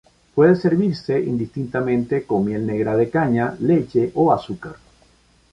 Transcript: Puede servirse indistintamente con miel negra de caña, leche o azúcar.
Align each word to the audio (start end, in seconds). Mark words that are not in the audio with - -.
Puede 0.33 0.55
servirse 0.55 1.21
indistintamente 1.21 2.25
con 2.25 2.45
miel 2.45 2.65
negra 2.65 2.95
de 2.97 3.11
caña, 3.11 3.55
leche 3.59 4.11
o 4.15 4.31
azúcar. 4.31 4.77